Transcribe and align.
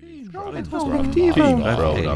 Daily 0.00 0.24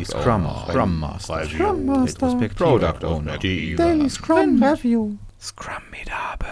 Scrum, 0.06 0.48
Scrum. 0.68 1.00
Master, 1.00 1.44
Scrum 1.44 1.84
Master, 1.84 2.48
Product 2.56 3.04
Owner, 3.04 3.36
Daily 3.36 4.08
Scrum 4.08 4.62
Review, 4.62 5.18
Scrumidable. 5.38 6.48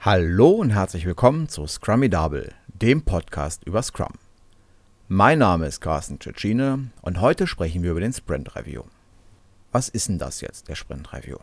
Hallo 0.00 0.50
und 0.50 0.70
herzlich 0.70 1.06
willkommen 1.06 1.48
zu 1.48 1.66
Scrumidable, 1.66 2.52
dem 2.68 3.02
Podcast 3.02 3.64
über 3.64 3.82
Scrum. 3.82 4.12
Mein 5.08 5.38
Name 5.38 5.66
ist 5.66 5.80
Carsten 5.80 6.20
Cecchine 6.20 6.90
und 7.00 7.22
heute 7.22 7.46
sprechen 7.46 7.82
wir 7.82 7.92
über 7.92 8.00
den 8.00 8.12
Sprint 8.12 8.54
Review. 8.54 8.82
Was 9.72 9.88
ist 9.88 10.08
denn 10.08 10.18
das 10.18 10.42
jetzt, 10.42 10.68
der 10.68 10.74
Sprint 10.74 11.10
Review? 11.14 11.38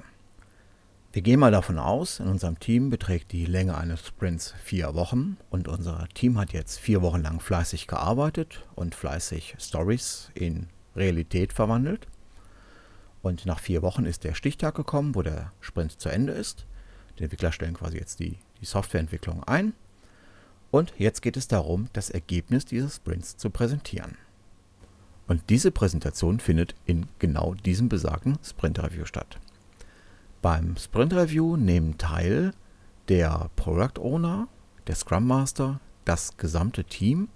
Wir 1.14 1.22
gehen 1.22 1.40
mal 1.40 1.52
davon 1.52 1.80
aus, 1.80 2.20
in 2.20 2.28
unserem 2.28 2.60
Team 2.60 2.90
beträgt 2.90 3.32
die 3.32 3.46
Länge 3.46 3.78
eines 3.78 4.06
Sprints 4.06 4.54
vier 4.64 4.94
Wochen 4.94 5.38
und 5.50 5.68
unser 5.68 6.08
Team 6.14 6.38
hat 6.38 6.52
jetzt 6.52 6.78
vier 6.80 7.02
Wochen 7.02 7.22
lang 7.22 7.40
fleißig 7.40 7.88
gearbeitet 7.88 8.66
und 8.76 8.94
fleißig 8.94 9.56
Stories 9.58 10.30
in 10.36 10.68
Realität 10.96 11.54
verwandelt. 11.54 12.08
Und 13.22 13.46
nach 13.46 13.60
vier 13.60 13.82
Wochen 13.82 14.06
ist 14.06 14.26
der 14.26 14.36
Stichtag 14.36 14.76
gekommen, 14.76 15.16
wo 15.16 15.22
der 15.22 15.54
Sprint 15.62 16.00
zu 16.00 16.10
Ende 16.10 16.34
ist. 16.34 16.66
Die 17.18 17.24
Entwickler 17.24 17.52
stellen 17.52 17.74
quasi 17.74 17.98
jetzt 17.98 18.20
die, 18.20 18.38
die 18.62 18.66
Softwareentwicklung 18.66 19.44
ein. 19.46 19.74
Und 20.72 20.94
jetzt 20.98 21.22
geht 21.22 21.38
es 21.38 21.48
darum, 21.48 21.88
das 21.94 22.10
Ergebnis 22.10 22.66
dieses 22.66 22.98
Sprints 22.98 23.38
zu 23.38 23.50
präsentieren. 23.50 24.18
Und 25.28 25.42
diese 25.50 25.72
Präsentation 25.72 26.40
findet 26.40 26.76
in 26.86 27.08
genau 27.18 27.54
diesem 27.54 27.90
besagten 27.90 28.38
Sprint 28.44 28.80
Review 28.84 29.06
statt. 29.06 29.40
Beim 30.48 30.78
Sprint 30.78 31.12
Review 31.14 31.58
nehmen 31.58 31.98
teil 31.98 32.54
der 33.10 33.50
Product 33.58 34.00
Owner, 34.00 34.48
der 34.88 34.96
Scrum 34.96 35.28
Master, 35.28 35.82
das 36.06 36.38
gesamte 36.38 36.86
Team 36.86 37.28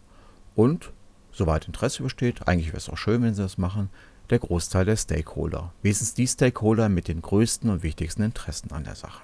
und, 0.56 0.94
soweit 1.34 1.68
Interesse 1.68 2.04
besteht, 2.04 2.48
eigentlich 2.48 2.68
wäre 2.68 2.78
es 2.78 2.88
auch 2.88 2.98
schön, 2.98 3.22
wenn 3.22 3.34
sie 3.34 3.42
das 3.42 3.58
machen, 3.58 3.90
der 4.30 4.40
Großteil 4.40 4.86
der 4.86 4.96
Stakeholder. 4.96 5.74
Wenigstens 5.82 6.14
die 6.14 6.26
Stakeholder 6.26 6.88
mit 6.88 7.10
den 7.10 7.22
größten 7.22 7.70
und 7.70 7.84
wichtigsten 7.84 8.24
Interessen 8.24 8.72
an 8.72 8.86
der 8.86 8.96
Sache. 8.96 9.24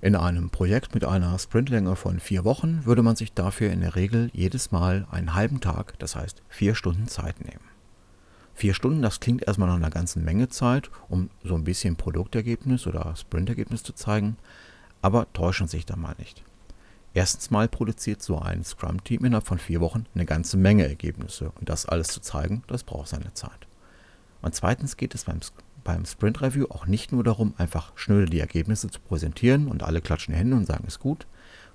In 0.00 0.16
einem 0.16 0.48
Projekt 0.48 0.94
mit 0.94 1.04
einer 1.04 1.38
Sprintlänge 1.38 1.94
von 1.94 2.20
vier 2.20 2.46
Wochen 2.46 2.86
würde 2.86 3.02
man 3.02 3.16
sich 3.16 3.34
dafür 3.34 3.70
in 3.70 3.82
der 3.82 3.96
Regel 3.96 4.30
jedes 4.32 4.72
Mal 4.72 5.06
einen 5.10 5.34
halben 5.34 5.60
Tag, 5.60 5.98
das 5.98 6.16
heißt 6.16 6.42
vier 6.48 6.74
Stunden 6.74 7.06
Zeit 7.06 7.38
nehmen. 7.44 7.75
Vier 8.56 8.72
Stunden, 8.72 9.02
das 9.02 9.20
klingt 9.20 9.46
erstmal 9.46 9.68
nach 9.68 9.76
einer 9.76 9.90
ganzen 9.90 10.24
Menge 10.24 10.48
Zeit, 10.48 10.90
um 11.10 11.28
so 11.44 11.54
ein 11.54 11.64
bisschen 11.64 11.96
Produktergebnis 11.96 12.86
oder 12.86 13.14
Sprintergebnis 13.14 13.82
zu 13.82 13.92
zeigen, 13.92 14.38
aber 15.02 15.30
täuschen 15.34 15.68
sich 15.68 15.84
da 15.84 15.94
mal 15.94 16.14
nicht. 16.18 16.42
Erstens 17.12 17.50
mal 17.50 17.68
produziert 17.68 18.22
so 18.22 18.38
ein 18.38 18.64
Scrum-Team 18.64 19.26
innerhalb 19.26 19.46
von 19.46 19.58
vier 19.58 19.82
Wochen 19.82 20.06
eine 20.14 20.24
ganze 20.24 20.56
Menge 20.56 20.88
Ergebnisse 20.88 21.52
und 21.60 21.68
das 21.68 21.84
alles 21.84 22.08
zu 22.08 22.20
zeigen, 22.20 22.62
das 22.66 22.82
braucht 22.82 23.08
seine 23.08 23.34
Zeit. 23.34 23.68
Und 24.40 24.54
zweitens 24.54 24.96
geht 24.96 25.14
es 25.14 25.24
beim, 25.24 25.40
beim 25.84 26.06
Sprint 26.06 26.40
Review 26.40 26.64
auch 26.70 26.86
nicht 26.86 27.12
nur 27.12 27.24
darum, 27.24 27.52
einfach 27.58 27.92
schnell 27.94 28.24
die 28.24 28.40
Ergebnisse 28.40 28.88
zu 28.88 29.00
präsentieren 29.00 29.68
und 29.68 29.82
alle 29.82 30.00
klatschen 30.00 30.32
die 30.32 30.40
Hände 30.40 30.56
und 30.56 30.64
sagen, 30.64 30.86
ist 30.86 31.00
gut, 31.00 31.26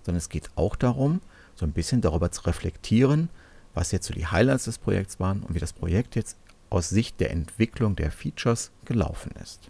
sondern 0.02 0.18
es 0.18 0.30
geht 0.30 0.50
auch 0.56 0.76
darum, 0.76 1.22
so 1.54 1.64
ein 1.64 1.74
bisschen 1.74 2.02
darüber 2.02 2.32
zu 2.32 2.42
reflektieren, 2.42 3.30
was 3.76 3.92
jetzt 3.92 4.08
so 4.08 4.16
die 4.16 4.26
Highlights 4.26 4.66
des 4.66 4.80
Projekts 4.80 5.20
waren 5.20 5.44
und 5.44 5.54
wie 5.54 5.60
das 5.60 5.74
Projekt 5.74 6.16
jetzt 6.16 6.38
aus 6.72 6.90
Sicht 6.90 7.20
der 7.20 7.30
Entwicklung 7.30 7.96
der 7.96 8.10
Features 8.12 8.72
gelaufen 8.86 9.32
ist. 9.40 9.70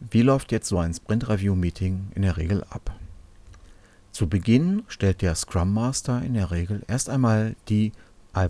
Wie 0.00 0.22
läuft 0.22 0.52
jetzt 0.52 0.68
so 0.68 0.78
ein 0.78 0.92
Sprint 0.92 1.28
Review 1.28 1.54
Meeting 1.54 2.08
in 2.14 2.22
der 2.22 2.36
Regel 2.36 2.64
ab? 2.64 2.94
Zu 4.10 4.28
Beginn 4.28 4.82
stellt 4.88 5.22
der 5.22 5.34
Scrum 5.34 5.72
Master 5.72 6.20
in 6.22 6.34
der 6.34 6.50
Regel 6.50 6.82
erst 6.86 7.08
einmal 7.08 7.56
die 7.70 7.92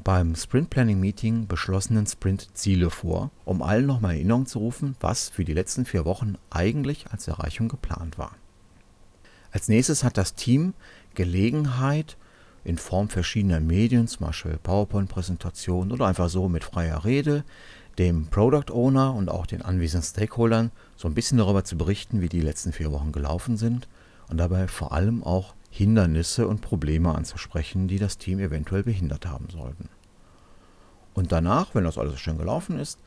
beim 0.05 0.37
Sprint 0.37 0.71
Planning 0.71 1.01
Meeting 1.01 1.47
beschlossenen 1.47 2.07
Sprint-Ziele 2.07 2.89
vor, 2.89 3.31
um 3.45 3.63
allen 3.63 3.87
nochmal 3.87 4.15
Erinnerung 4.15 4.47
zu 4.47 4.61
rufen, 4.61 4.97
was 5.01 5.29
für 5.29 5.45
die 5.45 5.55
letzten 5.55 5.85
vier 5.85 6.05
Wochen 6.05 6.37
eigentlich 6.51 7.11
als 7.11 7.27
Erreichung 7.27 7.69
geplant 7.69 8.17
war. 8.17 8.37
Als 9.51 9.69
nächstes 9.69 10.05
hat 10.05 10.17
das 10.17 10.35
Team 10.35 10.75
Gelegenheit, 11.15 12.17
in 12.65 12.79
Form 12.79 13.09
verschiedener 13.09 13.61
Medien, 13.61 14.07
zum 14.07 14.27
Beispiel 14.27 14.59
PowerPoint-Präsentationen 14.63 15.93
oder 15.93 16.07
einfach 16.07 16.29
so 16.29 16.49
mit 16.49 16.65
freier 16.65 17.05
Rede, 17.05 17.45
dem 17.99 18.27
Product 18.27 18.73
Owner 18.73 19.15
und 19.15 19.29
auch 19.29 19.47
den 19.47 19.63
anwesenden 19.63 20.07
Stakeholdern 20.07 20.71
so 20.97 21.09
ein 21.09 21.15
bisschen 21.15 21.39
darüber 21.39 21.65
zu 21.65 21.77
berichten, 21.77 22.21
wie 22.21 22.29
die 22.29 22.41
letzten 22.41 22.73
vier 22.73 22.93
Wochen 22.93 23.13
gelaufen 23.13 23.57
sind 23.57 23.89
und 24.29 24.39
dabei 24.39 24.69
vor 24.69 24.93
allem 24.93 25.23
auch 25.23 25.55
Hindernisse 25.71 26.47
und 26.47 26.61
Probleme 26.61 27.15
anzusprechen, 27.15 27.89
die 27.89 27.99
das 27.99 28.19
Team 28.19 28.39
eventuell 28.39 28.83
behindert 28.83 29.27
haben 29.27 29.49
sollten. 29.51 29.89
Und 31.15 31.33
danach, 31.33 31.75
wenn 31.75 31.85
das 31.85 31.99
alles 31.99 32.21
schön 32.21 32.39
gelaufen 32.39 32.79
ist, 32.79 32.99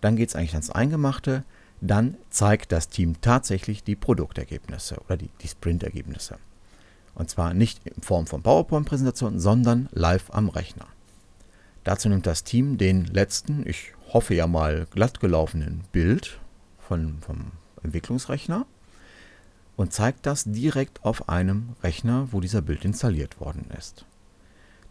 dann 0.00 0.16
geht 0.16 0.30
es 0.30 0.36
eigentlich 0.36 0.52
ans 0.52 0.70
Eingemachte, 0.70 1.44
dann 1.80 2.16
zeigt 2.30 2.72
das 2.72 2.88
Team 2.88 3.20
tatsächlich 3.20 3.84
die 3.84 3.96
Produktergebnisse 3.96 4.98
oder 5.06 5.16
die, 5.16 5.30
die 5.40 5.48
Sprint-Ergebnisse. 5.48 6.38
Und 7.16 7.28
zwar 7.30 7.54
nicht 7.54 7.84
in 7.84 8.02
Form 8.02 8.26
von 8.26 8.42
PowerPoint-Präsentationen, 8.42 9.40
sondern 9.40 9.88
live 9.90 10.30
am 10.30 10.48
Rechner. 10.48 10.86
Dazu 11.82 12.08
nimmt 12.08 12.26
das 12.26 12.44
Team 12.44 12.78
den 12.78 13.06
letzten, 13.06 13.66
ich 13.66 13.92
hoffe 14.12 14.34
ja 14.34 14.46
mal 14.46 14.86
glatt 14.90 15.20
gelaufenen 15.20 15.82
Bild 15.92 16.38
von, 16.78 17.18
vom 17.20 17.52
Entwicklungsrechner 17.82 18.66
und 19.76 19.92
zeigt 19.92 20.26
das 20.26 20.44
direkt 20.44 21.04
auf 21.04 21.28
einem 21.28 21.70
Rechner, 21.82 22.28
wo 22.32 22.40
dieser 22.40 22.60
Bild 22.60 22.84
installiert 22.84 23.40
worden 23.40 23.66
ist. 23.78 24.04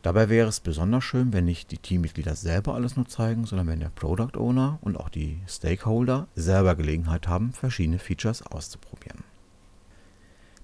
Dabei 0.02 0.30
wäre 0.30 0.48
es 0.48 0.62
besonders 0.62 1.04
schön, 1.04 1.34
wenn 1.34 1.46
nicht 1.46 1.72
die 1.72 1.80
Teammitglieder 1.80 2.36
selber 2.36 2.76
alles 2.76 2.96
nur 2.96 3.08
zeigen, 3.08 3.46
sondern 3.46 3.68
wenn 3.68 3.82
der 3.82 3.90
Product 3.90 4.38
Owner 4.38 4.80
und 4.82 4.98
auch 4.98 5.10
die 5.10 5.42
Stakeholder 5.48 6.28
selber 6.36 6.76
Gelegenheit 6.76 7.28
haben, 7.28 7.54
verschiedene 7.54 8.00
Features 8.00 8.42
auszuprobieren. 8.42 9.25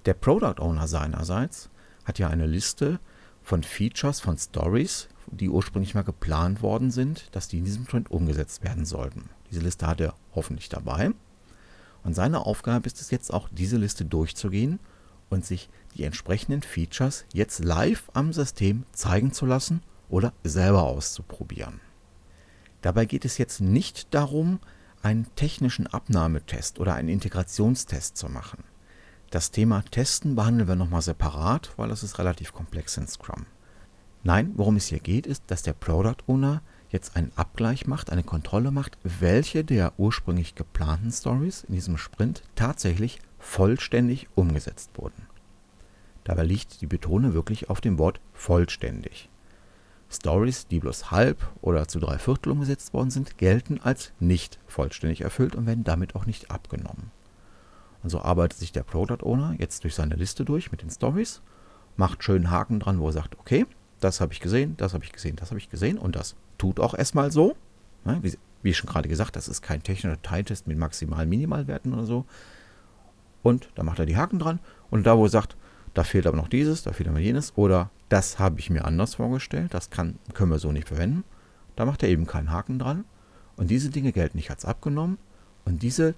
Der 0.06 0.16
Product 0.16 0.59
Owner 0.59 0.88
seinerseits 0.88 1.69
hat 2.06 2.17
ja 2.17 2.28
eine 2.28 2.47
Liste 2.47 3.00
von 3.44 3.63
Features, 3.63 4.19
von 4.19 4.38
Stories, 4.38 5.09
die 5.28 5.50
ursprünglich 5.50 5.94
mal 5.94 6.03
geplant 6.03 6.62
worden 6.62 6.89
sind, 6.89 7.28
dass 7.34 7.47
die 7.47 7.59
in 7.59 7.66
diesem 7.66 7.85
Sprint 7.85 8.09
umgesetzt 8.09 8.63
werden 8.63 8.85
sollten. 8.85 9.29
Diese 9.50 9.62
Liste 9.62 9.85
hat 9.85 10.01
er 10.01 10.16
hoffentlich 10.34 10.69
dabei. 10.69 11.12
Und 12.03 12.16
seine 12.16 12.45
Aufgabe 12.45 12.88
ist 12.88 13.00
es 13.00 13.12
jetzt 13.12 13.31
auch, 13.31 13.47
diese 13.51 13.78
Liste 13.78 14.06
durchzugehen 14.06 14.79
und 15.29 15.45
sich 15.45 15.69
die 15.95 16.03
entsprechenden 16.03 16.63
Features 16.63 17.25
jetzt 17.33 17.63
live 17.63 18.09
am 18.13 18.33
System 18.33 18.85
zeigen 18.91 19.33
zu 19.33 19.45
lassen 19.45 19.83
oder 20.09 20.33
selber 20.44 20.83
auszuprobieren. 20.83 21.79
Dabei 22.81 23.06
geht 23.06 23.25
es 23.25 23.38
jetzt 23.38 23.62
nicht 23.62 24.13
darum, 24.16 24.59
einen 25.03 25.28
technischen 25.35 25.85
Abnahmetest 25.85 26.79
oder 26.79 26.95
einen 26.95 27.09
Integrationstest 27.09 28.18
zu 28.18 28.29
machen. 28.29 28.63
Das 29.31 29.50
Thema 29.50 29.81
Testen 29.90 30.36
behandeln 30.36 30.68
wir 30.68 30.75
nochmal 30.75 31.02
separat, 31.02 31.72
weil 31.78 31.88
das 31.88 32.03
ist 32.03 32.19
relativ 32.19 32.52
komplex 32.52 32.97
in 32.97 33.08
Scrum. 33.08 33.46
Nein, 34.24 34.52
worum 34.56 34.75
es 34.75 34.88
hier 34.88 35.00
geht, 35.00 35.25
ist, 35.25 35.44
dass 35.47 35.64
der 35.64 35.72
Product 35.72 36.18
Owner 36.28 36.62
jetzt 36.90 37.16
einen 37.16 37.31
Abgleich 37.38 37.88
macht, 37.88 38.12
eine 38.12 38.24
Kontrolle 38.24 38.72
macht, 38.72 38.97
welche 39.03 39.64
der 39.64 39.94
ursprünglich 39.97 40.53
geplanten 40.56 41.12
Stories 41.12 41.64
in 41.64 41.74
diesem 41.75 41.97
Sprint 41.97 42.44
tatsächlich 42.56 43.22
vollständig 43.40 44.28
umgesetzt 44.36 44.90
wurden. 44.96 45.25
Dabei 46.25 46.44
liegt 46.44 46.81
die 46.81 46.88
Betonung 46.88 47.34
wirklich 47.34 47.69
auf 47.69 47.80
dem 47.80 48.00
Wort 48.00 48.19
vollständig. 48.34 49.30
Stories, 50.09 50.68
die 50.68 50.81
bloß 50.81 51.09
halb 51.09 51.50
oder 51.62 51.88
zu 51.88 52.02
drei 52.02 52.18
Viertel 52.18 52.52
umgesetzt 52.52 52.94
worden 52.94 53.12
sind, 53.12 53.38
gelten 53.38 53.80
als 53.81 54.12
nicht 54.19 54.59
vollständig 54.68 55.22
erfüllt 55.22 55.56
und 55.56 55.68
werden 55.68 55.86
damit 55.86 56.16
auch 56.16 56.25
nicht 56.25 56.52
abgenommen. 56.52 57.12
Und 58.03 58.09
so 58.09 58.22
arbeitet 58.22 58.59
sich 58.59 58.72
der 58.72 58.84
Product 58.84 59.23
Owner 59.23 59.56
jetzt 59.57 59.84
durch 59.84 59.95
seine 59.95 60.16
Liste 60.16 60.45
durch 60.45 60.72
mit 60.72 60.81
den 60.81 60.89
Stories, 60.89 61.41
macht 61.97 62.23
schön 62.23 62.50
Haken 62.50 62.79
dran, 62.79 63.00
wo 63.00 63.07
er 63.07 63.13
sagt, 63.13 63.38
okay, 63.39 63.66
das 64.00 64.22
habe 64.22 64.34
ich 64.34 64.39
gesehen, 64.39 64.75
das 64.78 64.94
habe 64.94 65.03
ich 65.03 65.12
gesehen, 65.12 65.36
das 65.36 65.51
habe 65.51 65.59
ich 65.59 65.69
gesehen 65.69 65.98
und 65.98 66.15
das 66.15 66.36
tut 66.57 66.80
auch 66.80 66.94
erstmal 66.94 67.31
so. 67.31 67.56
Wie, 68.03 68.38
wie 68.63 68.74
schon 68.74 68.89
gerade 68.89 69.07
gesagt, 69.07 69.36
das 69.36 69.48
ist 69.48 69.62
kein 69.62 69.83
technischer 69.83 70.21
Teiltest 70.21 70.68
mit 70.68 70.77
maximal 70.77 71.25
Minimalwerten 71.25 71.94
oder 71.94 72.06
so. 72.06 72.25
Und 73.44 73.69
da 73.75 73.83
macht 73.83 74.00
er 74.00 74.06
die 74.06 74.18
Haken 74.18 74.39
dran 74.39 74.59
und 74.89 75.06
da, 75.06 75.18
wo 75.18 75.25
er 75.25 75.30
sagt, 75.30 75.56
da 75.94 76.03
fehlt 76.03 76.25
aber 76.25 76.38
noch 76.38 76.48
dieses, 76.48 76.83
da 76.83 76.94
fehlt 76.94 77.09
aber 77.09 77.19
jenes 77.19 77.53
oder 77.56 77.89
das 78.09 78.39
habe 78.39 78.59
ich 78.59 78.69
mir 78.69 78.86
anders 78.86 79.15
vorgestellt, 79.15 79.74
das 79.74 79.89
kann, 79.89 80.18
können 80.33 80.51
wir 80.51 80.59
so 80.59 80.71
nicht 80.71 80.88
verwenden, 80.88 81.24
da 81.75 81.86
macht 81.86 82.03
er 82.03 82.09
eben 82.09 82.27
keinen 82.27 82.51
Haken 82.51 82.80
dran. 82.80 83.06
Und 83.57 83.69
diese 83.69 83.89
Dinge 83.89 84.12
gelten 84.12 84.38
nicht 84.38 84.50
als 84.50 84.65
abgenommen 84.65 85.18
und 85.65 85.83
diese 85.83 86.15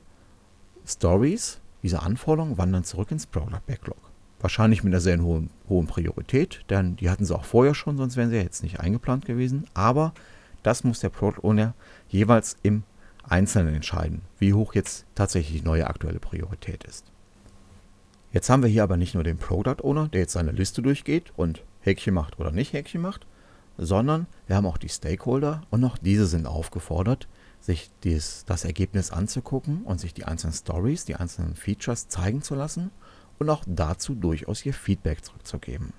Stories 0.86 1.60
diese 1.84 2.02
Anforderungen 2.02 2.58
wandern 2.58 2.84
zurück 2.84 3.12
ins 3.12 3.28
Product 3.28 3.62
Backlog. 3.68 3.98
Wahrscheinlich 4.40 4.84
mit 4.84 4.94
einer 4.94 5.02
sehr 5.02 5.22
hohen, 5.22 5.52
hohen 5.70 5.88
Priorität, 5.88 6.66
denn 6.70 6.96
die 6.96 7.10
hatten 7.10 7.26
sie 7.26 7.36
auch 7.36 7.46
vorher 7.46 7.76
schon, 7.76 7.98
sonst 7.98 8.18
wären 8.18 8.30
sie 8.30 8.38
jetzt 8.38 8.64
nicht 8.64 8.80
eingeplant 8.80 9.26
gewesen. 9.26 9.66
Aber 9.74 10.14
das 10.64 10.84
muss 10.84 11.00
der 11.00 11.10
Product 11.10 11.44
Owner 11.44 11.74
jeweils 12.10 12.58
im 12.64 12.84
Einzelnen 13.24 13.76
entscheiden, 13.76 14.22
wie 14.40 14.54
hoch 14.54 14.74
jetzt 14.74 15.06
tatsächlich 15.16 15.62
die 15.62 15.66
neue 15.66 15.88
aktuelle 15.88 16.20
Priorität 16.20 16.84
ist. 16.84 17.06
Jetzt 18.32 18.50
haben 18.50 18.64
wir 18.64 18.70
hier 18.70 18.84
aber 18.84 18.98
nicht 18.98 19.14
nur 19.14 19.24
den 19.24 19.38
Product 19.38 19.84
Owner, 19.84 20.08
der 20.08 20.22
jetzt 20.22 20.34
seine 20.34 20.52
Liste 20.52 20.82
durchgeht 20.82 21.32
und 21.38 21.64
Häkchen 21.82 22.14
macht 22.14 22.40
oder 22.40 22.52
nicht 22.52 22.74
Häkchen 22.74 23.02
macht, 23.02 23.26
sondern 23.78 24.28
wir 24.48 24.56
haben 24.56 24.66
auch 24.66 24.78
die 24.78 24.90
Stakeholder 24.90 25.62
und 25.70 25.84
auch 25.84 25.98
diese 25.98 26.26
sind 26.26 26.48
aufgefordert, 26.48 27.28
sich 27.64 27.90
dies, 28.04 28.44
das 28.46 28.66
Ergebnis 28.66 29.12
anzugucken 29.12 29.84
und 29.84 30.00
sich 30.00 30.14
die 30.14 30.26
einzelnen 30.26 30.54
Stories, 30.54 31.06
die 31.06 31.16
einzelnen 31.16 31.56
Features 31.56 32.10
zeigen 32.10 32.42
zu 32.42 32.56
lassen 32.56 32.92
und 33.40 33.50
auch 33.50 33.64
dazu 33.66 34.16
durchaus 34.16 34.66
ihr 34.66 34.74
Feedback 34.74 35.24
zurückzugeben. 35.24 35.94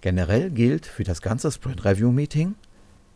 Generell 0.00 0.50
gilt 0.50 0.84
für 0.84 1.04
das 1.04 1.22
ganze 1.22 1.50
Sprint 1.50 1.84
Review 1.84 2.10
Meeting, 2.10 2.56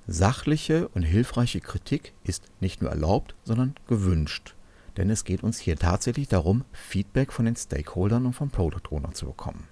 sachliche 0.07 0.89
und 0.89 1.03
hilfreiche 1.03 1.61
Kritik 1.61 2.15
ist 2.25 2.45
nicht 2.61 2.81
nur 2.81 2.91
erlaubt, 2.91 3.35
sondern 3.45 3.75
gewünscht. 3.89 4.55
Denn 4.97 5.11
es 5.11 5.25
geht 5.25 5.43
uns 5.43 5.59
hier 5.59 5.77
tatsächlich 5.77 6.29
darum, 6.29 6.65
Feedback 6.73 7.33
von 7.33 7.45
den 7.45 7.57
Stakeholdern 7.57 8.25
und 8.25 8.33
vom 8.33 8.51
Product 8.51 8.91
Owner 8.91 9.13
zu 9.13 9.27
bekommen. 9.27 9.69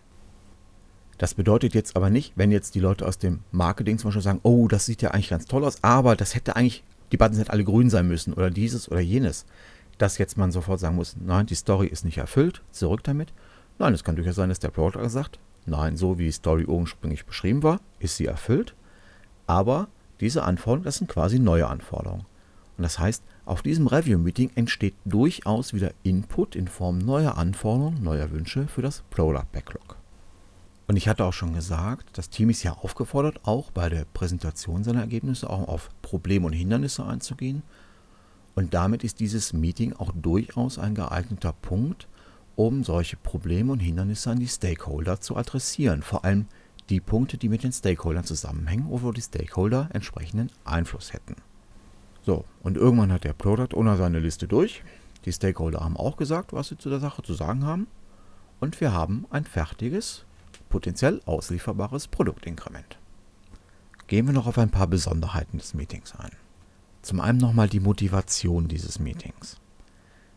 Das 1.18 1.34
bedeutet 1.34 1.74
jetzt 1.74 1.96
aber 1.96 2.10
nicht, 2.10 2.34
wenn 2.36 2.52
jetzt 2.52 2.74
die 2.74 2.80
Leute 2.80 3.06
aus 3.06 3.18
dem 3.18 3.40
Marketing 3.50 3.98
zum 3.98 4.08
Beispiel 4.08 4.22
sagen, 4.22 4.40
oh, 4.42 4.68
das 4.68 4.84
sieht 4.84 5.00
ja 5.00 5.12
eigentlich 5.12 5.30
ganz 5.30 5.46
toll 5.46 5.64
aus, 5.64 5.82
aber 5.82 6.14
das 6.16 6.34
hätte 6.34 6.56
eigentlich, 6.56 6.84
die 7.16 7.18
Buttons 7.18 7.38
hätten 7.38 7.50
alle 7.50 7.64
grün 7.64 7.88
sein 7.88 8.06
müssen 8.06 8.34
oder 8.34 8.50
dieses 8.50 8.90
oder 8.90 9.00
jenes, 9.00 9.46
dass 9.96 10.18
jetzt 10.18 10.36
man 10.36 10.52
sofort 10.52 10.80
sagen 10.80 10.96
muss, 10.96 11.16
nein, 11.18 11.46
die 11.46 11.54
Story 11.54 11.86
ist 11.86 12.04
nicht 12.04 12.18
erfüllt, 12.18 12.60
zurück 12.72 13.02
damit. 13.04 13.32
Nein, 13.78 13.94
es 13.94 14.04
kann 14.04 14.16
durchaus 14.16 14.34
sein, 14.34 14.50
dass 14.50 14.58
der 14.58 14.68
Product 14.68 15.08
sagt, 15.08 15.38
nein, 15.64 15.96
so 15.96 16.18
wie 16.18 16.24
die 16.24 16.32
Story 16.32 16.66
ursprünglich 16.66 17.24
beschrieben 17.24 17.62
war, 17.62 17.80
ist 18.00 18.18
sie 18.18 18.26
erfüllt. 18.26 18.74
Aber 19.46 19.88
diese 20.20 20.42
Anforderungen, 20.42 20.84
das 20.84 20.96
sind 20.96 21.08
quasi 21.08 21.38
neue 21.38 21.68
Anforderungen. 21.68 22.26
Und 22.76 22.82
das 22.82 22.98
heißt, 22.98 23.22
auf 23.46 23.62
diesem 23.62 23.86
Review-Meeting 23.86 24.50
entsteht 24.54 24.94
durchaus 25.06 25.72
wieder 25.72 25.92
Input 26.02 26.54
in 26.54 26.68
Form 26.68 26.98
neuer 26.98 27.38
Anforderungen, 27.38 28.02
neuer 28.02 28.30
Wünsche 28.30 28.66
für 28.66 28.82
das 28.82 29.04
Product 29.08 29.46
Backlog. 29.52 29.96
Und 30.88 30.96
ich 30.96 31.08
hatte 31.08 31.24
auch 31.24 31.32
schon 31.32 31.54
gesagt, 31.54 32.16
das 32.16 32.30
Team 32.30 32.50
ist 32.50 32.62
ja 32.62 32.72
aufgefordert, 32.72 33.40
auch 33.44 33.70
bei 33.70 33.88
der 33.88 34.04
Präsentation 34.04 34.84
seiner 34.84 35.00
Ergebnisse 35.00 35.50
auch 35.50 35.66
auf 35.66 35.90
Probleme 36.02 36.46
und 36.46 36.52
Hindernisse 36.52 37.04
einzugehen. 37.04 37.62
Und 38.54 38.72
damit 38.72 39.02
ist 39.02 39.20
dieses 39.20 39.52
Meeting 39.52 39.94
auch 39.94 40.12
durchaus 40.14 40.78
ein 40.78 40.94
geeigneter 40.94 41.52
Punkt, 41.52 42.06
um 42.54 42.84
solche 42.84 43.16
Probleme 43.16 43.72
und 43.72 43.80
Hindernisse 43.80 44.30
an 44.30 44.38
die 44.38 44.48
Stakeholder 44.48 45.20
zu 45.20 45.36
adressieren. 45.36 46.02
Vor 46.02 46.24
allem 46.24 46.46
die 46.88 47.00
Punkte, 47.00 47.36
die 47.36 47.48
mit 47.48 47.64
den 47.64 47.72
Stakeholdern 47.72 48.24
zusammenhängen 48.24 48.86
wo 48.88 49.12
die 49.12 49.20
Stakeholder 49.20 49.88
entsprechenden 49.92 50.50
Einfluss 50.64 51.12
hätten. 51.12 51.36
So, 52.24 52.44
und 52.62 52.76
irgendwann 52.76 53.12
hat 53.12 53.24
der 53.24 53.32
Product 53.32 53.76
Owner 53.76 53.96
seine 53.96 54.20
Liste 54.20 54.48
durch. 54.48 54.82
Die 55.24 55.32
Stakeholder 55.32 55.80
haben 55.80 55.96
auch 55.96 56.16
gesagt, 56.16 56.52
was 56.52 56.68
sie 56.68 56.78
zu 56.78 56.88
der 56.88 57.00
Sache 57.00 57.22
zu 57.22 57.34
sagen 57.34 57.64
haben. 57.64 57.88
Und 58.60 58.80
wir 58.80 58.92
haben 58.92 59.26
ein 59.30 59.44
fertiges, 59.44 60.24
potenziell 60.68 61.20
auslieferbares 61.26 62.08
Produktinkrement. 62.08 62.98
Gehen 64.06 64.26
wir 64.26 64.32
noch 64.32 64.46
auf 64.46 64.58
ein 64.58 64.70
paar 64.70 64.86
Besonderheiten 64.86 65.58
des 65.58 65.74
Meetings 65.74 66.14
ein. 66.14 66.30
Zum 67.02 67.20
einen 67.20 67.38
nochmal 67.38 67.68
die 67.68 67.80
Motivation 67.80 68.68
dieses 68.68 68.98
Meetings. 68.98 69.58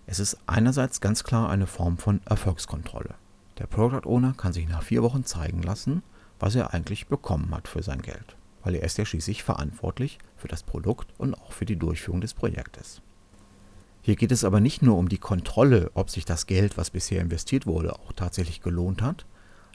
Es 0.08 0.20
ist 0.20 0.38
einerseits 0.48 1.02
ganz 1.02 1.24
klar 1.24 1.50
eine 1.50 1.68
Form 1.68 1.98
von 1.98 2.22
Erfolgskontrolle. 2.26 3.16
Der 3.60 3.68
Product 3.68 4.08
Owner 4.08 4.34
kann 4.34 4.54
sich 4.54 4.68
nach 4.68 4.84
vier 4.84 5.04
Wochen 5.04 5.24
zeigen 5.24 5.62
lassen, 5.62 6.02
was 6.40 6.56
er 6.56 6.74
eigentlich 6.74 7.08
bekommen 7.08 7.54
hat 7.54 7.68
für 7.68 7.84
sein 7.84 8.02
Geld, 8.02 8.38
weil 8.64 8.76
er 8.76 8.84
ist 8.84 8.98
ja 8.98 9.06
schließlich 9.06 9.44
verantwortlich 9.44 10.18
für 10.36 10.48
das 10.48 10.64
Produkt 10.64 11.14
und 11.20 11.36
auch 11.36 11.52
für 11.52 11.66
die 11.66 11.76
Durchführung 11.76 12.22
des 12.22 12.34
Projektes. 12.34 13.02
Hier 14.02 14.16
geht 14.16 14.32
es 14.32 14.44
aber 14.44 14.62
nicht 14.62 14.82
nur 14.82 14.98
um 14.98 15.10
die 15.10 15.18
Kontrolle, 15.18 15.92
ob 15.94 16.10
sich 16.10 16.26
das 16.26 16.48
Geld, 16.48 16.78
was 16.78 16.90
bisher 16.90 17.22
investiert 17.22 17.68
wurde, 17.68 17.94
auch 17.94 18.14
tatsächlich 18.14 18.62
gelohnt 18.62 19.02
hat, 19.02 19.26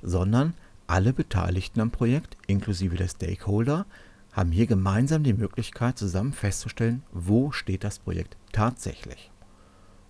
sondern 0.04 0.54
alle 0.86 1.12
Beteiligten 1.12 1.80
am 1.80 1.90
Projekt, 1.90 2.36
inklusive 2.46 2.96
der 2.96 3.08
Stakeholder, 3.08 3.86
haben 4.32 4.52
hier 4.52 4.66
gemeinsam 4.66 5.22
die 5.22 5.32
Möglichkeit, 5.32 5.98
zusammen 5.98 6.32
festzustellen, 6.32 7.02
wo 7.12 7.52
steht 7.52 7.84
das 7.84 7.98
Projekt 7.98 8.36
tatsächlich. 8.52 9.30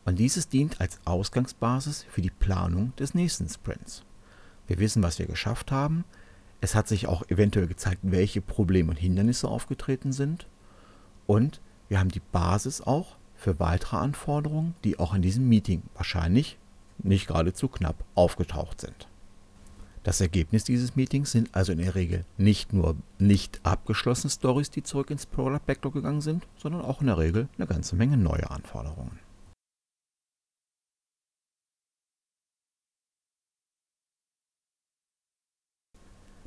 Und 0.04 0.18
dieses 0.18 0.48
dient 0.48 0.80
als 0.80 0.98
Ausgangsbasis 1.04 2.04
für 2.10 2.22
die 2.22 2.30
Planung 2.30 2.94
des 2.96 3.14
nächsten 3.14 3.48
Sprints. 3.48 4.02
Wir 4.66 4.78
wissen, 4.78 5.02
was 5.02 5.18
wir 5.18 5.26
geschafft 5.26 5.70
haben. 5.70 6.04
Es 6.60 6.74
hat 6.74 6.88
sich 6.88 7.06
auch 7.06 7.28
eventuell 7.28 7.66
gezeigt, 7.66 8.00
welche 8.02 8.40
Probleme 8.40 8.90
und 8.90 8.96
Hindernisse 8.96 9.48
aufgetreten 9.48 10.12
sind. 10.12 10.46
Und 11.26 11.60
wir 11.88 12.00
haben 12.00 12.10
die 12.10 12.22
Basis 12.32 12.80
auch 12.80 13.16
für 13.34 13.60
weitere 13.60 13.96
Anforderungen, 13.96 14.74
die 14.84 14.98
auch 14.98 15.14
in 15.14 15.22
diesem 15.22 15.48
Meeting 15.48 15.82
wahrscheinlich 15.94 16.58
nicht 16.98 17.26
geradezu 17.26 17.68
knapp 17.68 18.04
aufgetaucht 18.14 18.80
sind. 18.80 19.08
Das 20.04 20.20
Ergebnis 20.20 20.64
dieses 20.64 20.96
Meetings 20.96 21.32
sind 21.32 21.54
also 21.54 21.72
in 21.72 21.78
der 21.78 21.94
Regel 21.94 22.26
nicht 22.36 22.74
nur 22.74 22.94
nicht 23.18 23.60
abgeschlossene 23.64 24.30
Stories, 24.30 24.70
die 24.70 24.82
zurück 24.82 25.10
ins 25.10 25.24
Product 25.24 25.64
Backlog 25.66 25.94
gegangen 25.94 26.20
sind, 26.20 26.46
sondern 26.58 26.82
auch 26.82 27.00
in 27.00 27.06
der 27.06 27.16
Regel 27.16 27.48
eine 27.56 27.66
ganze 27.66 27.96
Menge 27.96 28.18
neue 28.18 28.50
Anforderungen. 28.50 29.18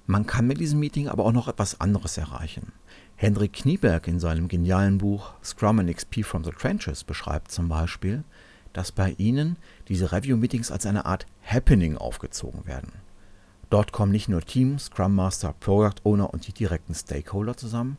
Man 0.05 0.27
kann 0.27 0.45
mit 0.45 0.59
diesem 0.59 0.79
Meeting 0.79 1.07
aber 1.07 1.25
auch 1.25 1.33
noch 1.33 1.47
etwas 1.47 1.81
anderes 1.81 2.17
erreichen. 2.17 2.71
Hendrik 3.15 3.53
Knieberg 3.53 4.07
in 4.07 4.19
seinem 4.19 4.47
genialen 4.47 4.99
Buch 4.99 5.33
Scrum 5.43 5.79
and 5.79 5.93
XP 5.93 6.23
from 6.23 6.43
the 6.43 6.51
Trenches 6.51 7.03
beschreibt 7.03 7.51
zum 7.51 7.69
Beispiel, 7.69 8.23
dass 8.71 8.91
bei 8.91 9.15
ihnen 9.17 9.57
diese 9.87 10.11
Review-Meetings 10.11 10.71
als 10.71 10.85
eine 10.85 11.05
Art 11.05 11.25
Happening 11.43 11.97
aufgezogen 11.97 12.67
werden. 12.67 13.06
Dort 13.69 13.91
kommen 13.91 14.11
nicht 14.11 14.29
nur 14.29 14.41
Team, 14.41 14.79
Scrum 14.79 15.15
Master, 15.15 15.53
Product 15.59 16.01
Owner 16.03 16.33
und 16.33 16.47
die 16.47 16.53
direkten 16.53 16.95
Stakeholder 16.95 17.57
zusammen. 17.57 17.97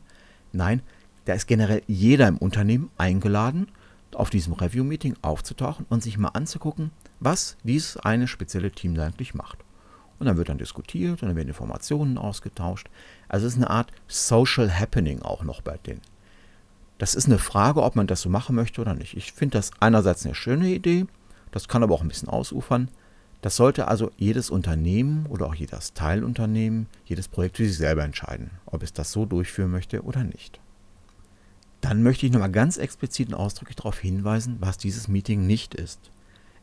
Nein, 0.53 0.82
da 1.26 1.35
ist 1.35 1.47
generell 1.47 1.82
jeder 1.87 2.26
im 2.26 2.38
Unternehmen 2.38 2.91
eingeladen, 2.97 3.69
auf 4.15 4.31
diesem 4.31 4.55
Review-Meeting 4.55 5.17
aufzutauchen 5.20 5.85
und 5.91 6.03
sich 6.03 6.17
mal 6.17 6.29
anzugucken, 6.29 6.91
was 7.20 7.59
dieses 7.62 7.99
eine 7.99 8.26
spezielle 8.26 8.70
Team 8.70 8.99
eigentlich 8.99 9.35
macht. 9.35 9.59
Und 10.19 10.26
dann 10.26 10.37
wird 10.37 10.49
dann 10.49 10.59
diskutiert 10.59 11.23
und 11.23 11.29
dann 11.29 11.37
werden 11.37 11.49
Informationen 11.49 12.19
ausgetauscht. 12.19 12.88
Also 13.29 13.47
es 13.47 13.53
ist 13.53 13.59
eine 13.59 13.71
Art 13.71 13.93
Social 14.09 14.73
Happening 14.79 15.23
auch 15.23 15.44
noch 15.44 15.61
bei 15.61 15.76
denen. 15.76 16.00
Das 16.97 17.14
ist 17.14 17.26
eine 17.26 17.38
Frage, 17.38 17.82
ob 17.82 17.94
man 17.94 18.09
das 18.09 18.23
so 18.23 18.29
machen 18.29 18.56
möchte 18.56 18.81
oder 18.81 18.94
nicht. 18.94 19.17
Ich 19.17 19.32
finde 19.32 19.59
das 19.59 19.71
einerseits 19.79 20.25
eine 20.25 20.35
schöne 20.35 20.69
Idee, 20.71 21.06
das 21.53 21.69
kann 21.69 21.82
aber 21.82 21.94
auch 21.94 22.03
ein 22.03 22.09
bisschen 22.09 22.29
ausufern. 22.29 22.88
Das 23.40 23.55
sollte 23.55 23.87
also 23.87 24.11
jedes 24.17 24.50
Unternehmen 24.50 25.26
oder 25.26 25.46
auch 25.46 25.55
jedes 25.55 25.94
Teilunternehmen, 25.94 26.87
jedes 27.05 27.29
Projekt 27.29 27.58
für 27.58 27.67
sich 27.67 27.76
selber 27.76 28.02
entscheiden, 28.02 28.50
ob 28.67 28.82
es 28.82 28.93
das 28.93 29.12
so 29.12 29.26
durchführen 29.26 29.70
möchte 29.70 30.02
oder 30.02 30.25
nicht. 30.25 30.61
Dann 31.80 32.02
möchte 32.02 32.26
ich 32.26 32.33
nochmal 32.33 32.50
ganz 32.50 32.76
explizit 32.76 33.28
und 33.28 33.35
ausdrücklich 33.35 33.76
darauf 33.76 33.99
hinweisen, 33.99 34.57
was 34.59 34.78
dieses 34.78 35.07
Meeting 35.07 35.47
nicht 35.47 35.75
ist. 35.75 36.11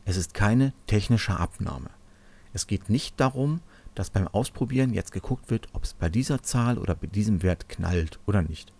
Es 0.04 0.16
ist 0.16 0.34
keine 0.34 0.74
technische 0.86 1.38
Abnahme. 1.38 1.88
Es 2.52 2.66
geht 2.66 2.90
nicht 2.90 3.18
darum, 3.18 3.60
dass 3.94 4.10
beim 4.10 4.28
Ausprobieren 4.28 4.92
jetzt 4.92 5.12
geguckt 5.12 5.50
wird, 5.50 5.68
ob 5.72 5.84
es 5.84 5.94
bei 5.94 6.10
dieser 6.10 6.42
Zahl 6.42 6.76
oder 6.76 6.94
bei 6.94 7.06
diesem 7.06 7.42
Wert 7.42 7.68
knallt 7.70 8.20
oder 8.26 8.42
nicht. 8.42 8.72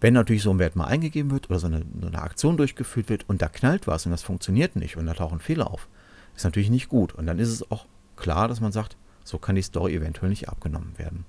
Wenn 0.00 0.14
natürlich 0.14 0.42
so 0.42 0.50
ein 0.50 0.58
Wert 0.58 0.76
mal 0.76 0.86
eingegeben 0.86 1.30
wird 1.30 1.50
oder 1.50 1.58
so 1.58 1.66
eine, 1.66 1.84
eine 2.00 2.22
Aktion 2.22 2.56
durchgeführt 2.56 3.10
wird 3.10 3.28
und 3.28 3.42
da 3.42 3.48
knallt 3.48 3.86
was 3.86 4.06
und 4.06 4.12
das 4.12 4.22
funktioniert 4.22 4.76
nicht 4.76 4.96
und 4.96 5.04
da 5.04 5.12
tauchen 5.12 5.40
Fehler 5.40 5.70
auf, 5.70 5.88
ist 6.36 6.44
natürlich 6.44 6.70
nicht 6.70 6.88
gut. 6.88 7.14
Und 7.14 7.26
dann 7.26 7.38
ist 7.38 7.50
es 7.50 7.70
auch 7.70 7.86
klar, 8.16 8.48
dass 8.48 8.60
man 8.60 8.72
sagt, 8.72 8.96
so 9.24 9.38
kann 9.38 9.56
die 9.56 9.62
Story 9.62 9.94
eventuell 9.94 10.30
nicht 10.30 10.48
abgenommen 10.48 10.98
werden. 10.98 11.24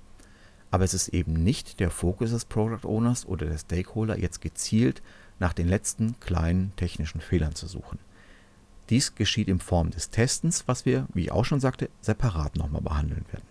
Aber 0.70 0.84
es 0.84 0.94
ist 0.94 1.08
eben 1.08 1.34
nicht 1.34 1.80
der 1.80 1.90
Fokus 1.90 2.30
des 2.30 2.46
Product 2.46 2.86
Owners 2.86 3.26
oder 3.26 3.46
der 3.46 3.58
Stakeholder, 3.58 4.18
jetzt 4.18 4.40
gezielt 4.40 5.02
nach 5.38 5.52
den 5.52 5.68
letzten 5.68 6.18
kleinen 6.20 6.74
technischen 6.76 7.20
Fehlern 7.20 7.54
zu 7.54 7.66
suchen. 7.66 7.98
Dies 8.88 9.14
geschieht 9.14 9.48
in 9.48 9.60
Form 9.60 9.90
des 9.90 10.10
Testens, 10.10 10.66
was 10.66 10.86
wir, 10.86 11.06
wie 11.14 11.22
ich 11.22 11.32
auch 11.32 11.44
schon 11.44 11.60
sagte, 11.60 11.90
separat 12.00 12.56
nochmal 12.56 12.82
behandeln 12.82 13.24
werden. 13.30 13.46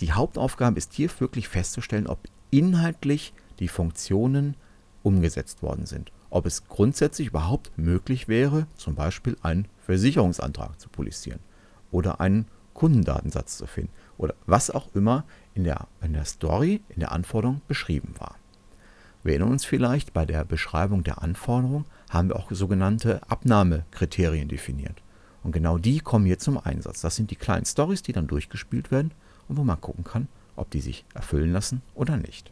Die 0.00 0.12
Hauptaufgabe 0.12 0.78
ist 0.78 0.92
hier 0.92 1.10
wirklich 1.18 1.48
festzustellen, 1.48 2.06
ob 2.06 2.18
inhaltlich 2.50 3.32
die 3.58 3.68
Funktionen 3.68 4.54
umgesetzt 5.06 5.62
worden 5.62 5.86
sind. 5.86 6.10
Ob 6.30 6.46
es 6.46 6.66
grundsätzlich 6.66 7.28
überhaupt 7.28 7.70
möglich 7.78 8.26
wäre, 8.26 8.66
zum 8.74 8.96
Beispiel 8.96 9.36
einen 9.40 9.68
Versicherungsantrag 9.78 10.80
zu 10.80 10.88
polisieren 10.88 11.38
oder 11.92 12.20
einen 12.20 12.46
Kundendatensatz 12.74 13.56
zu 13.56 13.68
finden 13.68 13.92
oder 14.18 14.34
was 14.46 14.68
auch 14.72 14.92
immer 14.96 15.24
in 15.54 15.62
der, 15.62 15.86
in 16.02 16.12
der 16.12 16.24
Story, 16.24 16.82
in 16.88 16.98
der 16.98 17.12
Anforderung 17.12 17.62
beschrieben 17.68 18.14
war. 18.18 18.34
Wir 19.22 19.34
erinnern 19.34 19.52
uns 19.52 19.64
vielleicht, 19.64 20.12
bei 20.12 20.26
der 20.26 20.44
Beschreibung 20.44 21.04
der 21.04 21.22
Anforderung 21.22 21.84
haben 22.10 22.28
wir 22.28 22.36
auch 22.36 22.50
sogenannte 22.50 23.20
Abnahmekriterien 23.30 24.48
definiert. 24.48 25.04
Und 25.44 25.52
genau 25.52 25.78
die 25.78 26.00
kommen 26.00 26.26
hier 26.26 26.40
zum 26.40 26.58
Einsatz. 26.58 27.00
Das 27.00 27.14
sind 27.14 27.30
die 27.30 27.36
kleinen 27.36 27.64
Stories, 27.64 28.02
die 28.02 28.12
dann 28.12 28.26
durchgespielt 28.26 28.90
werden 28.90 29.12
und 29.48 29.56
wo 29.56 29.62
man 29.62 29.80
gucken 29.80 30.02
kann, 30.02 30.26
ob 30.56 30.68
die 30.70 30.80
sich 30.80 31.04
erfüllen 31.14 31.52
lassen 31.52 31.82
oder 31.94 32.16
nicht. 32.16 32.50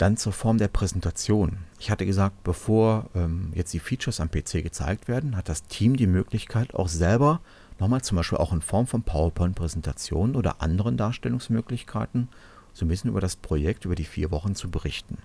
Dann 0.00 0.16
zur 0.16 0.32
Form 0.32 0.56
der 0.56 0.68
Präsentation. 0.68 1.58
Ich 1.78 1.90
hatte 1.90 2.06
gesagt, 2.06 2.42
bevor 2.42 3.10
ähm, 3.14 3.52
jetzt 3.54 3.74
die 3.74 3.80
Features 3.80 4.18
am 4.18 4.30
PC 4.30 4.62
gezeigt 4.62 5.08
werden, 5.08 5.36
hat 5.36 5.50
das 5.50 5.64
Team 5.64 5.94
die 5.94 6.06
Möglichkeit, 6.06 6.74
auch 6.74 6.88
selber 6.88 7.42
nochmal 7.78 8.00
zum 8.00 8.16
Beispiel 8.16 8.38
auch 8.38 8.54
in 8.54 8.62
Form 8.62 8.86
von 8.86 9.02
PowerPoint-Präsentationen 9.02 10.36
oder 10.36 10.62
anderen 10.62 10.96
Darstellungsmöglichkeiten, 10.96 12.30
so 12.72 12.86
ein 12.86 12.88
bisschen 12.88 13.10
über 13.10 13.20
das 13.20 13.36
Projekt 13.36 13.84
über 13.84 13.94
die 13.94 14.06
vier 14.06 14.30
Wochen 14.30 14.54
zu 14.54 14.70
berichten. 14.70 15.18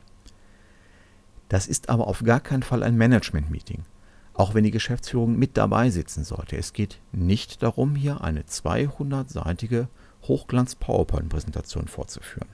Das 1.48 1.68
ist 1.68 1.88
aber 1.88 2.08
auf 2.08 2.22
gar 2.24 2.42
keinen 2.42 2.64
Fall 2.64 2.84
ein 2.84 2.98
Management-Meeting, 2.98 3.86
auch 4.34 4.56
wenn 4.56 4.66
die 4.66 4.72
Geschäftsführung 4.72 5.38
mit 5.38 5.56
dabei 5.56 5.90
sitzen 5.90 6.26
sollte. 6.26 6.58
Es 6.58 6.74
geht 6.74 7.00
nicht 7.14 7.64
darum, 7.64 7.96
hier 7.96 8.26
eine 8.26 8.42
200-seitige 8.42 9.88
Hochglanz-PowerPoint-Präsentation 10.24 11.88
vorzuführen. 11.88 12.50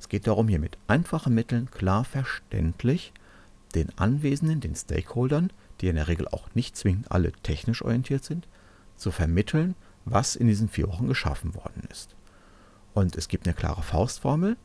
Es 0.00 0.08
geht 0.08 0.26
darum, 0.26 0.48
hier 0.48 0.58
mit 0.58 0.78
einfachen 0.88 1.34
Mitteln 1.34 1.70
klar 1.70 2.04
verständlich 2.04 3.12
den 3.74 3.96
Anwesenden, 3.98 4.60
den 4.60 4.74
Stakeholdern, 4.74 5.52
die 5.80 5.88
in 5.88 5.96
der 5.96 6.08
Regel 6.08 6.26
auch 6.26 6.48
nicht 6.54 6.76
zwingend 6.76 7.12
alle 7.12 7.32
technisch 7.42 7.82
orientiert 7.82 8.24
sind, 8.24 8.48
zu 8.96 9.10
vermitteln, 9.10 9.74
was 10.06 10.36
in 10.36 10.46
diesen 10.46 10.68
vier 10.68 10.88
Wochen 10.88 11.06
geschaffen 11.06 11.54
worden 11.54 11.82
ist. 11.90 12.16
Und 12.94 13.14
es 13.14 13.28
gibt 13.28 13.46
eine 13.46 13.54
klare 13.54 13.82
Faustformel. 13.82 14.56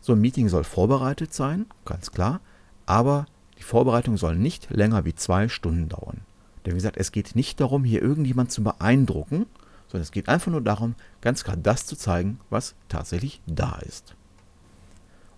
So 0.00 0.12
ein 0.12 0.20
Meeting 0.20 0.48
soll 0.48 0.64
vorbereitet 0.64 1.34
sein, 1.34 1.66
ganz 1.84 2.12
klar, 2.12 2.40
aber 2.86 3.26
die 3.58 3.62
Vorbereitung 3.62 4.16
soll 4.16 4.36
nicht 4.36 4.70
länger 4.70 5.04
wie 5.04 5.14
zwei 5.14 5.48
Stunden 5.48 5.88
dauern. 5.88 6.20
Denn 6.64 6.72
wie 6.72 6.78
gesagt, 6.78 6.96
es 6.96 7.12
geht 7.12 7.36
nicht 7.36 7.60
darum, 7.60 7.84
hier 7.84 8.00
irgendjemand 8.00 8.52
zu 8.52 8.62
beeindrucken, 8.62 9.46
sondern 9.88 10.02
es 10.02 10.12
geht 10.12 10.28
einfach 10.28 10.52
nur 10.52 10.62
darum, 10.62 10.94
ganz 11.20 11.44
klar 11.44 11.56
das 11.56 11.84
zu 11.84 11.96
zeigen, 11.96 12.40
was 12.48 12.74
tatsächlich 12.88 13.40
da 13.46 13.76
ist. 13.78 14.14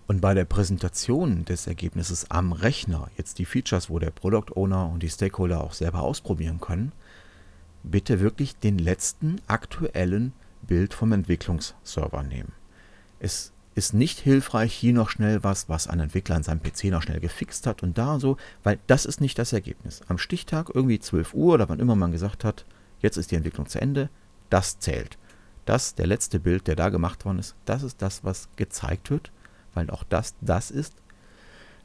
Und 0.07 0.21
bei 0.21 0.33
der 0.33 0.45
Präsentation 0.45 1.43
des 1.43 1.67
Ergebnisses 1.67 2.31
am 2.31 2.53
Rechner, 2.53 3.09
jetzt 3.17 3.39
die 3.39 3.45
Features, 3.45 3.89
wo 3.89 3.99
der 3.99 4.11
Product 4.11 4.55
Owner 4.55 4.89
und 4.89 5.03
die 5.03 5.09
Stakeholder 5.09 5.61
auch 5.61 5.73
selber 5.73 6.01
ausprobieren 6.01 6.61
können, 6.61 6.93
bitte 7.83 8.21
wirklich 8.21 8.57
den 8.57 8.77
letzten 8.77 9.41
aktuellen 9.47 10.31
Bild 10.61 10.93
vom 10.93 11.11
Entwicklungsserver 11.11 12.23
nehmen. 12.23 12.53
Es 13.19 13.51
ist 13.75 13.93
nicht 13.93 14.19
hilfreich, 14.19 14.73
hier 14.73 14.93
noch 14.93 15.09
schnell 15.09 15.43
was, 15.43 15.69
was 15.69 15.87
ein 15.87 15.99
Entwickler 15.99 16.37
an 16.37 16.43
seinem 16.43 16.63
PC 16.63 16.85
noch 16.85 17.03
schnell 17.03 17.19
gefixt 17.19 17.67
hat 17.67 17.83
und 17.83 17.97
da 17.97 18.19
so, 18.19 18.37
weil 18.63 18.79
das 18.87 19.05
ist 19.05 19.21
nicht 19.21 19.37
das 19.37 19.53
Ergebnis. 19.53 20.01
Am 20.07 20.17
Stichtag 20.17 20.71
irgendwie 20.73 20.99
12 20.99 21.33
Uhr 21.33 21.53
oder 21.53 21.69
wann 21.69 21.79
immer 21.79 21.95
man 21.95 22.11
gesagt 22.11 22.43
hat, 22.43 22.65
jetzt 23.01 23.17
ist 23.17 23.31
die 23.31 23.35
Entwicklung 23.35 23.67
zu 23.67 23.79
Ende, 23.79 24.09
das 24.49 24.79
zählt. 24.79 25.17
Das, 25.65 25.95
der 25.95 26.07
letzte 26.07 26.39
Bild, 26.39 26.65
der 26.67 26.77
da 26.77 26.89
gemacht 26.89 27.25
worden 27.25 27.39
ist, 27.39 27.55
das 27.65 27.83
ist 27.83 28.01
das, 28.01 28.23
was 28.23 28.47
gezeigt 28.55 29.11
wird, 29.11 29.31
weil 29.77 29.91
auch 29.91 30.03
das 30.03 30.33
das 30.41 30.71
ist, 30.71 30.95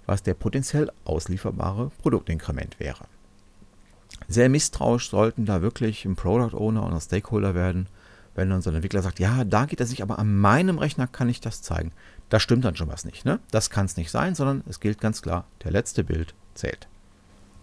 was 0.06 0.22
der 0.22 0.34
potenziell 0.34 0.90
auslieferbare 1.04 1.90
Produktinkrement 2.00 2.80
wäre. 2.80 3.04
Sehr 4.28 4.48
misstrauisch 4.48 5.10
sollten 5.10 5.44
da 5.44 5.60
wirklich 5.60 6.06
ein 6.06 6.16
Product 6.16 6.56
Owner 6.56 6.84
und 6.84 6.94
ein 6.94 7.00
Stakeholder 7.00 7.54
werden, 7.54 7.88
wenn 8.34 8.48
dann 8.48 8.62
so 8.62 8.70
ein 8.70 8.76
Entwickler 8.76 9.02
sagt, 9.02 9.20
ja, 9.20 9.44
da 9.44 9.66
geht 9.66 9.80
er 9.80 9.86
sich, 9.86 10.02
aber 10.02 10.18
an 10.18 10.34
meinem 10.34 10.78
Rechner 10.78 11.06
kann 11.06 11.28
ich 11.28 11.40
das 11.40 11.60
zeigen. 11.60 11.92
Da 12.30 12.40
stimmt 12.40 12.64
dann 12.64 12.76
schon 12.76 12.88
was 12.88 13.04
nicht. 13.04 13.26
Ne? 13.26 13.40
Das 13.50 13.68
kann 13.68 13.84
es 13.84 13.98
nicht 13.98 14.10
sein, 14.10 14.34
sondern 14.34 14.64
es 14.66 14.80
gilt 14.80 15.00
ganz 15.00 15.20
klar, 15.20 15.44
der 15.62 15.70
letzte 15.70 16.02
Bild 16.02 16.34
zählt. 16.54 16.88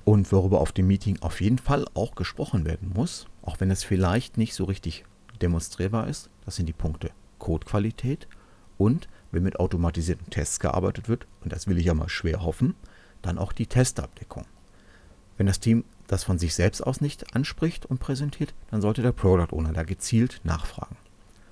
Und 0.05 0.31
worüber 0.31 0.61
auf 0.61 0.71
dem 0.71 0.85
Meeting 0.85 1.17
auf 1.21 1.41
jeden 1.41 1.57
Fall 1.57 1.85
auch 1.95 2.13
gesprochen 2.13 2.65
werden 2.65 2.91
muss, 2.93 3.25
auch 3.41 3.59
wenn 3.59 3.71
es 3.71 3.83
vielleicht 3.83 4.37
nicht 4.37 4.53
so 4.53 4.65
richtig 4.65 5.05
demonstrierbar 5.41 6.07
ist, 6.07 6.29
das 6.45 6.55
sind 6.55 6.67
die 6.67 6.73
Punkte 6.73 7.09
Codequalität 7.39 8.27
und 8.77 9.07
wenn 9.31 9.43
mit 9.43 9.59
automatisierten 9.59 10.29
Tests 10.29 10.59
gearbeitet 10.59 11.09
wird, 11.09 11.27
und 11.43 11.51
das 11.53 11.67
will 11.67 11.77
ich 11.77 11.85
ja 11.85 11.93
mal 11.93 12.09
schwer 12.09 12.43
hoffen, 12.43 12.75
dann 13.21 13.37
auch 13.37 13.53
die 13.53 13.67
Testabdeckung. 13.67 14.45
Wenn 15.37 15.47
das 15.47 15.59
Team 15.59 15.85
das 16.07 16.23
von 16.23 16.39
sich 16.39 16.55
selbst 16.55 16.81
aus 16.81 17.01
nicht 17.01 17.35
anspricht 17.35 17.85
und 17.85 17.99
präsentiert, 17.99 18.53
dann 18.71 18.81
sollte 18.81 19.01
der 19.01 19.11
Product 19.11 19.53
Owner 19.55 19.73
da 19.73 19.83
gezielt 19.83 20.41
nachfragen. 20.43 20.97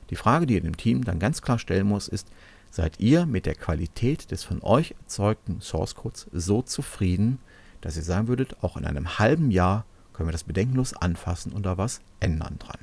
Die 0.09 0.15
Frage, 0.15 0.45
die 0.45 0.55
ihr 0.55 0.61
dem 0.61 0.77
Team 0.77 1.03
dann 1.03 1.19
ganz 1.19 1.41
klar 1.41 1.59
stellen 1.59 1.87
muss, 1.87 2.07
ist, 2.07 2.27
seid 2.71 2.99
ihr 2.99 3.25
mit 3.25 3.45
der 3.45 3.55
Qualität 3.55 4.31
des 4.31 4.43
von 4.43 4.61
euch 4.61 4.95
erzeugten 5.01 5.61
Source 5.61 5.95
Codes 5.95 6.27
so 6.31 6.61
zufrieden, 6.61 7.39
dass 7.81 7.97
ihr 7.97 8.03
sagen 8.03 8.27
würdet, 8.27 8.61
auch 8.61 8.77
in 8.77 8.85
einem 8.85 9.19
halben 9.19 9.51
Jahr 9.51 9.85
können 10.13 10.27
wir 10.27 10.33
das 10.33 10.43
bedenkenlos 10.43 10.93
anfassen 10.93 11.51
und 11.53 11.65
da 11.65 11.77
was 11.77 12.01
ändern 12.19 12.57
dran. 12.59 12.79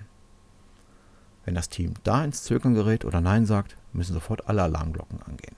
Wenn 1.45 1.55
das 1.55 1.69
Team 1.69 1.95
da 2.05 2.25
ins 2.25 2.45
Zögern 2.45 2.75
gerät 2.75 3.05
oder 3.05 3.21
Nein 3.21 3.45
sagt, 3.45 3.77
müssen 3.95 4.15
sofort 4.15 4.49
alle 4.49 4.63
Alarmglocken 4.63 5.23
angehen. 5.23 5.57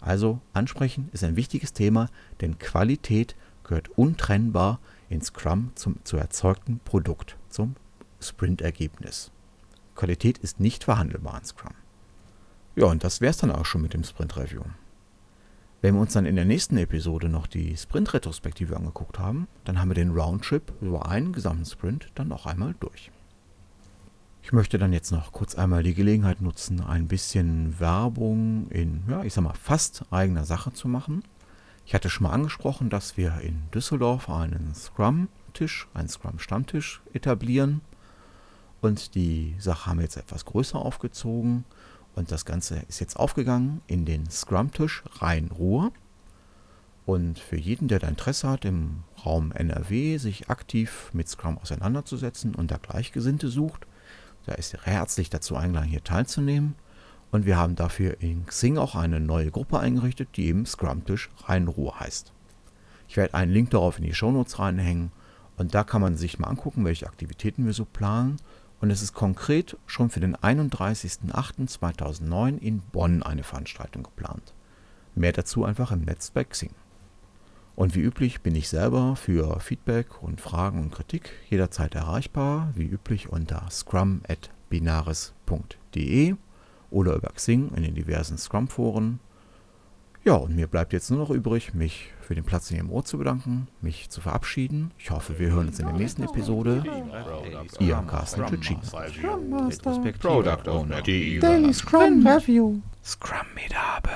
Also 0.00 0.40
ansprechen 0.52 1.08
ist 1.12 1.24
ein 1.24 1.36
wichtiges 1.36 1.72
Thema, 1.72 2.10
denn 2.40 2.58
Qualität 2.58 3.36
gehört 3.64 3.88
untrennbar 3.90 4.78
in 5.08 5.22
Scrum 5.22 5.70
zum 5.74 5.96
zu 6.04 6.16
erzeugten 6.16 6.80
Produkt, 6.84 7.36
zum 7.48 7.76
Sprint-Ergebnis. 8.20 9.30
Qualität 9.94 10.38
ist 10.38 10.60
nicht 10.60 10.84
verhandelbar 10.84 11.38
in 11.38 11.44
Scrum. 11.44 11.72
Ja, 12.76 12.86
und 12.86 13.04
das 13.04 13.20
wäre 13.20 13.30
es 13.30 13.38
dann 13.38 13.52
auch 13.52 13.64
schon 13.64 13.82
mit 13.82 13.94
dem 13.94 14.04
Sprint-Review. 14.04 14.62
Wenn 15.80 15.94
wir 15.94 16.00
uns 16.00 16.14
dann 16.14 16.26
in 16.26 16.36
der 16.36 16.46
nächsten 16.46 16.76
Episode 16.78 17.28
noch 17.28 17.46
die 17.46 17.76
Sprint-Retrospektive 17.76 18.76
angeguckt 18.76 19.18
haben, 19.18 19.46
dann 19.64 19.78
haben 19.78 19.90
wir 19.90 19.94
den 19.94 20.10
Roundtrip 20.10 20.72
über 20.80 21.06
einen 21.06 21.32
gesamten 21.32 21.66
Sprint 21.66 22.10
dann 22.14 22.28
noch 22.28 22.46
einmal 22.46 22.74
durch. 22.80 23.10
Ich 24.44 24.52
möchte 24.52 24.76
dann 24.76 24.92
jetzt 24.92 25.10
noch 25.10 25.32
kurz 25.32 25.54
einmal 25.54 25.82
die 25.82 25.94
Gelegenheit 25.94 26.42
nutzen, 26.42 26.82
ein 26.82 27.08
bisschen 27.08 27.80
Werbung 27.80 28.68
in, 28.68 29.02
ja, 29.08 29.24
ich 29.24 29.32
sag 29.32 29.42
mal, 29.42 29.54
fast 29.54 30.04
eigener 30.10 30.44
Sache 30.44 30.70
zu 30.70 30.86
machen. 30.86 31.24
Ich 31.86 31.94
hatte 31.94 32.10
schon 32.10 32.24
mal 32.24 32.34
angesprochen, 32.34 32.90
dass 32.90 33.16
wir 33.16 33.40
in 33.40 33.62
Düsseldorf 33.72 34.28
einen 34.28 34.74
Scrum-Tisch, 34.74 35.88
einen 35.94 36.10
Scrum-Stammtisch 36.10 37.00
etablieren. 37.14 37.80
Und 38.82 39.14
die 39.14 39.56
Sache 39.58 39.86
haben 39.86 39.96
wir 39.96 40.04
jetzt 40.04 40.18
etwas 40.18 40.44
größer 40.44 40.78
aufgezogen. 40.78 41.64
Und 42.14 42.30
das 42.30 42.44
Ganze 42.44 42.82
ist 42.86 43.00
jetzt 43.00 43.16
aufgegangen 43.16 43.80
in 43.86 44.04
den 44.04 44.28
Scrum-Tisch 44.28 45.04
Rhein-Ruhr. 45.20 45.90
Und 47.06 47.38
für 47.38 47.56
jeden, 47.56 47.88
der 47.88 47.98
da 47.98 48.08
Interesse 48.08 48.50
hat, 48.50 48.66
im 48.66 49.04
Raum 49.24 49.52
NRW 49.52 50.18
sich 50.18 50.50
aktiv 50.50 51.08
mit 51.14 51.30
Scrum 51.30 51.56
auseinanderzusetzen 51.56 52.54
und 52.54 52.70
da 52.70 52.76
Gleichgesinnte 52.76 53.48
sucht, 53.48 53.86
da 54.46 54.54
ist 54.54 54.74
er 54.74 54.82
herzlich 54.82 55.30
dazu 55.30 55.56
eingeladen, 55.56 55.88
hier 55.88 56.04
teilzunehmen. 56.04 56.74
Und 57.30 57.46
wir 57.46 57.56
haben 57.56 57.74
dafür 57.74 58.20
in 58.20 58.46
Xing 58.46 58.78
auch 58.78 58.94
eine 58.94 59.20
neue 59.20 59.50
Gruppe 59.50 59.80
eingerichtet, 59.80 60.28
die 60.36 60.46
eben 60.46 60.66
Scrum-Tisch 60.66 61.30
Rhein-Ruhr 61.46 61.98
heißt. 61.98 62.32
Ich 63.08 63.16
werde 63.16 63.34
einen 63.34 63.52
Link 63.52 63.70
darauf 63.70 63.98
in 63.98 64.04
die 64.04 64.14
Shownotes 64.14 64.58
reinhängen 64.58 65.10
und 65.56 65.74
da 65.74 65.84
kann 65.84 66.00
man 66.00 66.16
sich 66.16 66.38
mal 66.38 66.48
angucken, 66.48 66.84
welche 66.84 67.06
Aktivitäten 67.06 67.66
wir 67.66 67.72
so 67.72 67.84
planen. 67.84 68.38
Und 68.80 68.90
es 68.90 69.02
ist 69.02 69.14
konkret 69.14 69.76
schon 69.86 70.10
für 70.10 70.18
den 70.20 70.36
31.08.2009 70.36 72.58
in 72.58 72.80
Bonn 72.80 73.22
eine 73.22 73.44
Veranstaltung 73.44 74.02
geplant. 74.02 74.52
Mehr 75.14 75.32
dazu 75.32 75.64
einfach 75.64 75.92
im 75.92 76.02
Netz 76.02 76.30
bei 76.30 76.44
Xing. 76.44 76.74
Und 77.76 77.94
wie 77.94 78.00
üblich 78.00 78.40
bin 78.40 78.54
ich 78.54 78.68
selber 78.68 79.16
für 79.16 79.60
Feedback 79.60 80.22
und 80.22 80.40
Fragen 80.40 80.80
und 80.80 80.92
Kritik 80.92 81.32
jederzeit 81.50 81.94
erreichbar, 81.94 82.70
wie 82.74 82.86
üblich 82.86 83.28
unter 83.30 83.68
scrum.binaris.de 83.70 86.36
oder 86.90 87.16
über 87.16 87.28
Xing 87.30 87.72
in 87.74 87.82
den 87.82 87.96
diversen 87.96 88.38
Scrum-Foren. 88.38 89.18
Ja, 90.24 90.36
und 90.36 90.56
mir 90.56 90.68
bleibt 90.68 90.94
jetzt 90.94 91.10
nur 91.10 91.18
noch 91.18 91.28
übrig, 91.30 91.74
mich 91.74 92.12
für 92.22 92.34
den 92.34 92.44
Platz 92.44 92.70
in 92.70 92.78
Ihrem 92.78 92.90
Ohr 92.90 93.04
zu 93.04 93.18
bedanken, 93.18 93.68
mich 93.82 94.08
zu 94.08 94.22
verabschieden. 94.22 94.92
Ich 94.96 95.10
hoffe, 95.10 95.38
wir 95.38 95.50
hören 95.50 95.68
uns 95.68 95.78
in 95.78 95.84
der 95.86 95.94
nächsten 95.94 96.22
Episode. 96.22 96.82
Ihr 97.78 98.02
Carsten 98.06 98.46
Tschitschin. 98.46 98.78
Product 100.20 100.68
Owner. 100.68 101.02
Daily 101.02 101.74
Scrum 101.74 102.26
Review. 102.26 102.80
Scrum 103.04 103.46
Medabe. 103.54 104.08